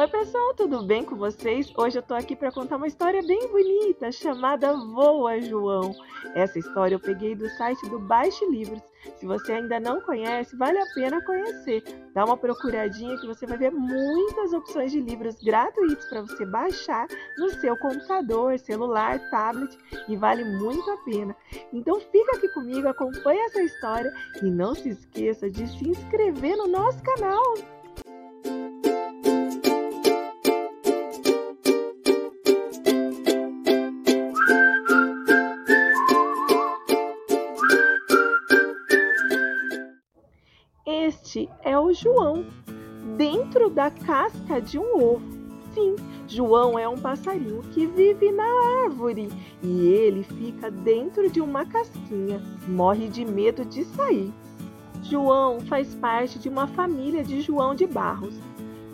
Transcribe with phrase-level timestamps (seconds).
[0.00, 1.72] Oi, pessoal, tudo bem com vocês?
[1.76, 5.92] Hoje eu tô aqui para contar uma história bem bonita chamada Voa João.
[6.36, 8.80] Essa história eu peguei do site do Baixe Livros.
[9.16, 11.82] Se você ainda não conhece, vale a pena conhecer.
[12.14, 17.08] Dá uma procuradinha que você vai ver muitas opções de livros gratuitos para você baixar
[17.36, 19.76] no seu computador, celular, tablet
[20.08, 21.34] e vale muito a pena.
[21.72, 26.68] Então fica aqui comigo, acompanhe essa história e não se esqueça de se inscrever no
[26.68, 27.42] nosso canal.
[41.28, 42.46] Este é o João,
[43.18, 45.30] dentro da casca de um ovo.
[45.74, 45.94] Sim,
[46.26, 48.46] João é um passarinho que vive na
[48.86, 49.28] árvore
[49.62, 54.32] e ele fica dentro de uma casquinha, morre de medo de sair.
[55.02, 58.34] João faz parte de uma família de João de Barros.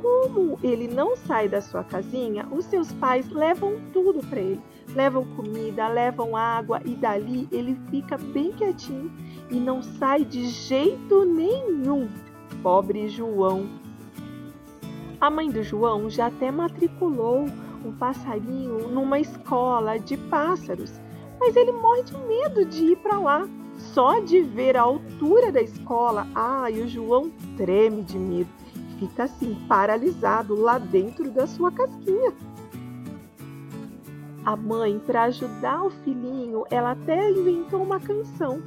[0.00, 4.60] Como ele não sai da sua casinha, os seus pais levam tudo para ele.
[4.94, 9.12] Levam comida, levam água e dali ele fica bem quietinho
[9.50, 12.08] e não sai de jeito nenhum.
[12.62, 13.68] Pobre João.
[15.20, 17.46] A mãe do João já até matriculou
[17.84, 20.92] um passarinho numa escola de pássaros,
[21.40, 23.48] mas ele morre de medo de ir para lá.
[23.76, 28.50] Só de ver a altura da escola, ai, o João treme de medo.
[28.98, 32.32] Fica assim, paralisado lá dentro da sua casquinha.
[34.44, 38.62] A mãe, para ajudar o filhinho, ela até inventou uma canção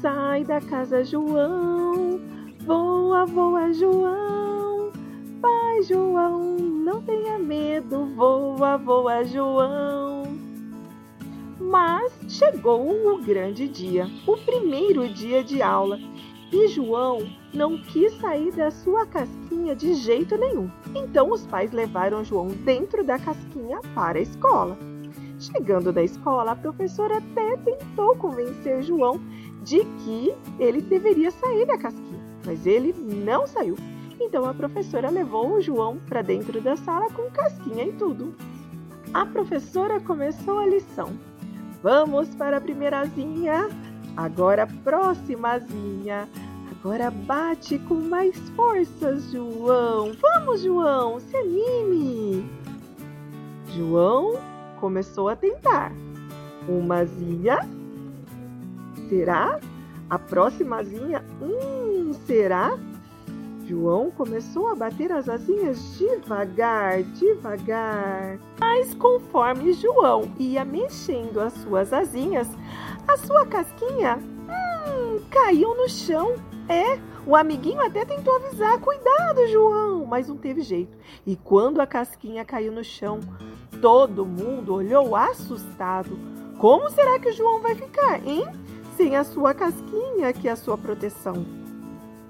[0.00, 2.20] Sai da casa, João,
[2.64, 4.92] voa, voa, João.
[5.42, 10.22] Pai, João, não tenha medo, voa, voa, João.
[11.60, 15.98] Mas chegou o grande dia, o primeiro dia de aula,
[16.52, 20.70] e João não quis sair da sua casquinha de jeito nenhum.
[20.94, 24.78] Então os pais levaram João dentro da casquinha para a escola.
[25.38, 29.20] Chegando da escola, a professora até tentou convencer João
[29.62, 33.76] de que ele deveria sair da casquinha, mas ele não saiu.
[34.20, 38.34] Então a professora levou o João para dentro da sala com casquinha e tudo.
[39.14, 41.12] A professora começou a lição.
[41.82, 43.68] Vamos para a primeirazinha,
[44.18, 46.28] agora próximazinha.
[46.70, 50.12] Agora bate com mais forças, João.
[50.20, 52.48] Vamos, João, se anime.
[53.68, 54.38] João
[54.80, 55.92] começou a tentar.
[56.68, 57.58] Umazinha,
[59.08, 59.58] Será?
[60.10, 61.24] A próximazinha?
[61.40, 62.78] Hum, será?
[63.64, 68.38] João começou a bater as asinhas devagar, devagar.
[68.58, 72.48] Mas conforme João ia mexendo as suas asinhas,
[73.08, 76.36] a sua casquinha hum, caiu no chão.
[76.68, 80.96] É, o amiguinho até tentou avisar: cuidado, João, mas não teve jeito.
[81.26, 83.18] E quando a casquinha caiu no chão,
[83.80, 86.16] todo mundo olhou assustado.
[86.58, 88.44] Como será que o João vai ficar, hein?
[88.98, 91.46] sem a sua casquinha, que é a sua proteção.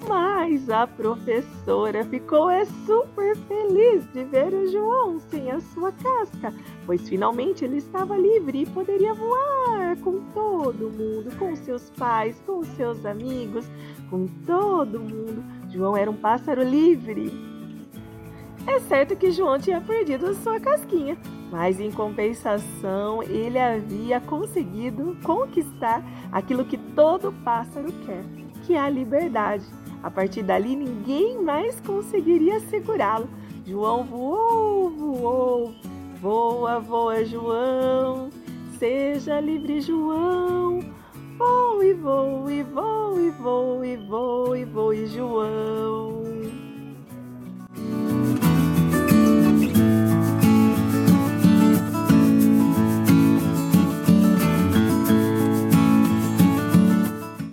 [0.06, 6.54] Mas a professora ficou é super feliz de ver o João sem a sua casca,
[6.86, 12.62] pois finalmente ele estava livre e poderia voar com todo mundo, com seus pais, com
[12.62, 13.68] seus amigos,
[14.08, 15.44] com todo mundo.
[15.70, 17.32] João era um pássaro livre.
[18.66, 21.16] É certo que João tinha perdido sua casquinha,
[21.50, 28.22] mas em compensação ele havia conseguido conquistar aquilo que todo pássaro quer,
[28.66, 29.64] que é a liberdade.
[30.02, 33.28] A partir dali ninguém mais conseguiria segurá-lo.
[33.66, 35.74] João voou, voou,
[36.20, 38.30] voa, voa, João,
[38.78, 40.80] seja livre, João.
[41.36, 46.07] Voe, voe, voe, voe, voe, voe, João.